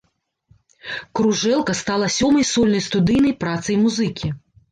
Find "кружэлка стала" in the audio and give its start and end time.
1.17-2.09